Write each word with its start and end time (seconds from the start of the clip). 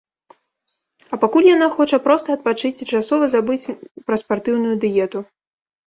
А 1.15 1.19
пакуль 1.23 1.49
яна 1.49 1.67
хоча 1.77 2.01
проста 2.07 2.27
адпачыць 2.39 2.73
і 2.83 2.89
часова 2.95 3.23
забыць 3.37 3.73
пра 4.07 4.15
спартыўную 4.27 4.75
дыету. 4.85 5.19